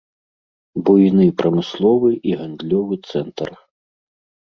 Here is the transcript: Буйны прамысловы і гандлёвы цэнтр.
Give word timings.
Буйны 0.87 1.27
прамысловы 1.43 2.09
і 2.33 2.37
гандлёвы 2.43 2.95
цэнтр. 3.13 3.49